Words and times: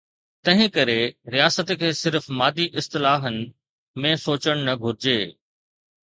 تنهن 0.47 0.67
ڪري، 0.77 1.01
رياست 1.33 1.69
کي 1.81 1.89
صرف 2.03 2.25
مادي 2.39 2.65
اصطلاحن 2.81 3.35
۾ 4.05 4.13
سوچڻ 4.23 4.63
نه 4.69 4.75
گهرجي. 4.87 5.19